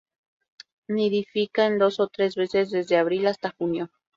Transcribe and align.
Nidifica 0.87 1.67
en 1.67 1.77
dos 1.77 1.99
o 1.99 2.07
tres 2.07 2.33
veces 2.33 2.71
desde 2.71 2.97
abril 2.97 3.27
hasta 3.27 3.51
junio. 3.55 3.91